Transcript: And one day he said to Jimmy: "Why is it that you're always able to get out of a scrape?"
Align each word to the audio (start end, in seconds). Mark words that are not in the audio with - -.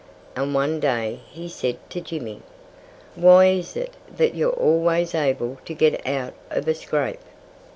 And 0.35 0.55
one 0.55 0.79
day 0.79 1.19
he 1.29 1.47
said 1.47 1.77
to 1.91 2.01
Jimmy: 2.01 2.41
"Why 3.13 3.45
is 3.49 3.77
it 3.77 3.93
that 4.17 4.33
you're 4.33 4.49
always 4.51 5.13
able 5.13 5.59
to 5.65 5.75
get 5.75 6.07
out 6.07 6.33
of 6.49 6.67
a 6.67 6.73
scrape?" 6.73 7.21